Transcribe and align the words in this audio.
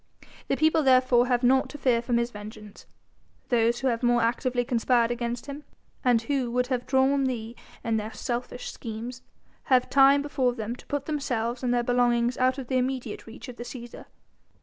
The 0.47 0.57
people 0.57 0.81
therefore 0.81 1.27
have 1.27 1.43
naught 1.43 1.69
to 1.69 1.77
fear 1.77 2.01
from 2.01 2.17
his 2.17 2.31
vengeance: 2.31 2.87
those 3.49 3.81
who 3.81 3.87
have 3.89 4.01
more 4.01 4.23
actively 4.23 4.65
conspired 4.65 5.11
against 5.11 5.45
him, 5.45 5.63
and 6.03 6.23
who 6.23 6.49
would 6.49 6.65
have 6.73 6.87
drawn 6.87 7.25
thee 7.25 7.55
in 7.83 7.97
their 7.97 8.11
selfish 8.11 8.71
schemes, 8.71 9.21
have 9.65 9.91
time 9.91 10.23
before 10.23 10.53
them 10.55 10.75
to 10.75 10.87
put 10.87 11.05
themselves 11.05 11.61
and 11.61 11.71
their 11.71 11.83
belongings 11.83 12.35
out 12.39 12.57
of 12.57 12.65
the 12.65 12.79
immediate 12.79 13.27
reach 13.27 13.47
of 13.47 13.57
the 13.57 13.63
Cæsar. 13.63 14.05